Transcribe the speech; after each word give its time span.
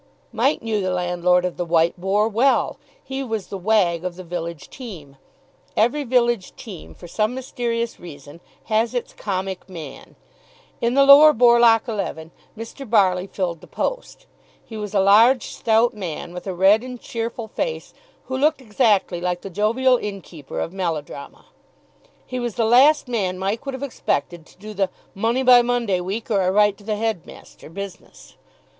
Mike 0.33 0.63
knew 0.63 0.81
the 0.81 0.89
landlord 0.89 1.45
of 1.45 1.57
the 1.57 1.63
"White 1.63 1.95
Boar" 1.95 2.27
well; 2.27 2.79
he 3.03 3.23
was 3.23 3.49
the 3.49 3.55
wag 3.59 4.03
of 4.03 4.15
the 4.15 4.23
village 4.23 4.67
team. 4.71 5.15
Every 5.77 6.03
village 6.03 6.55
team, 6.55 6.95
for 6.95 7.07
some 7.07 7.35
mysterious 7.35 7.99
reason, 7.99 8.41
has 8.63 8.95
its 8.95 9.13
comic 9.13 9.69
man. 9.69 10.15
In 10.81 10.95
the 10.95 11.05
Lower 11.05 11.33
Borlock 11.33 11.87
eleven 11.87 12.31
Mr. 12.57 12.89
Barley 12.89 13.27
filled 13.27 13.61
the 13.61 13.67
post. 13.67 14.25
He 14.65 14.75
was 14.75 14.95
a 14.95 14.99
large, 14.99 15.45
stout 15.53 15.93
man, 15.93 16.33
with 16.33 16.47
a 16.47 16.55
red 16.55 16.81
and 16.83 16.99
cheerful 16.99 17.49
face, 17.49 17.93
who 18.23 18.35
looked 18.35 18.59
exactly 18.59 19.21
like 19.21 19.41
the 19.41 19.51
jovial 19.51 19.97
inn 19.97 20.21
keeper 20.21 20.59
of 20.59 20.73
melodrama. 20.73 21.45
He 22.25 22.39
was 22.39 22.55
the 22.55 22.65
last 22.65 23.07
man 23.07 23.37
Mike 23.37 23.65
would 23.67 23.75
have 23.75 23.83
expected 23.83 24.47
to 24.47 24.57
do 24.57 24.73
the 24.73 24.89
"money 25.13 25.43
by 25.43 25.61
Monday 25.61 26.01
week 26.01 26.31
or 26.31 26.41
I 26.41 26.49
write 26.49 26.79
to 26.79 26.83
the 26.83 26.95
headmaster" 26.95 27.69
business. 27.69 28.35